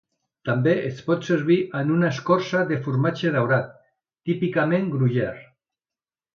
També 0.49 0.71
es 0.87 1.03
pot 1.09 1.27
servir 1.27 1.57
amb 1.81 1.93
una 1.97 2.09
escorça 2.17 2.63
de 2.73 2.79
formatge 2.87 3.35
daurat, 3.37 3.71
típicament 4.31 4.93
Gruyère. 4.99 5.49